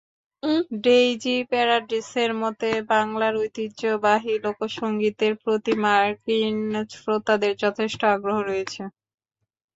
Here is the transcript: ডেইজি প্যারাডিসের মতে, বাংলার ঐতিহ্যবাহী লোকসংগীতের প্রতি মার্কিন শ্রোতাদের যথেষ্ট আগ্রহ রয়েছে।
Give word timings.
ডেইজি 0.83 1.35
প্যারাডিসের 1.49 2.31
মতে, 2.41 2.69
বাংলার 2.91 3.33
ঐতিহ্যবাহী 3.41 4.33
লোকসংগীতের 4.45 5.33
প্রতি 5.43 5.73
মার্কিন 5.83 6.57
শ্রোতাদের 6.93 7.53
যথেষ্ট 7.63 8.01
আগ্রহ 8.15 8.37
রয়েছে। 8.41 8.81